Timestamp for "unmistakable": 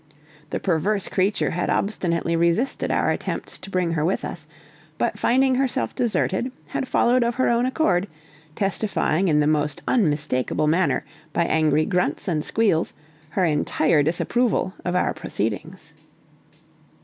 9.87-10.65